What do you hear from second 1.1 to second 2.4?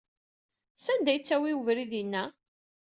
ay yettawey webrid-inna?